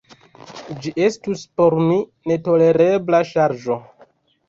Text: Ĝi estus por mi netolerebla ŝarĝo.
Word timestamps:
Ĝi 0.85 0.93
estus 1.09 1.45
por 1.61 1.77
mi 1.83 1.99
netolerebla 2.33 3.25
ŝarĝo. 3.37 3.83